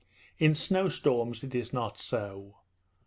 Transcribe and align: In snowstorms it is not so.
In 0.39 0.55
snowstorms 0.55 1.43
it 1.43 1.53
is 1.53 1.71
not 1.71 1.99
so. 1.99 2.55